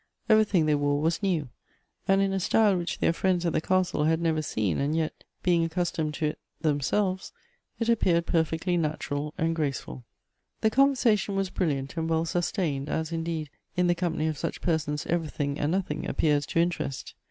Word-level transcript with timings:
Evei 0.31 0.41
ything 0.43 0.65
they 0.65 0.73
wore 0.73 0.99
was 0.99 1.21
new, 1.21 1.47
and 2.07 2.23
in 2.23 2.33
a 2.33 2.39
style 2.39 2.75
which 2.75 2.97
their 2.97 3.13
friends 3.13 3.45
at 3.45 3.53
the 3.53 3.61
castle 3.61 4.05
had 4.05 4.19
never 4.19 4.41
seen, 4.41 4.79
and 4.79 4.95
yet, 4.95 5.23
being 5.43 5.63
accustomed 5.63 6.15
to 6.15 6.25
it 6.25 6.39
themselves, 6.59 7.31
it 7.79 7.87
appeared 7.87 8.25
perfectly 8.25 8.77
natural 8.77 9.31
and 9.37 9.55
graceful. 9.55 10.03
The 10.61 10.71
conversation 10.71 11.35
was 11.35 11.51
brilliant 11.51 11.95
and 11.97 12.09
well 12.09 12.25
sustained, 12.25 12.89
as, 12.89 13.11
indeed, 13.11 13.51
in 13.77 13.85
the 13.85 13.93
company 13.93 14.25
of 14.25 14.39
such 14.39 14.59
persons 14.59 15.05
everything 15.05 15.59
and 15.59 15.71
nothing 15.71 16.09
appears 16.09 16.47
to 16.47 16.59
interest. 16.59 17.13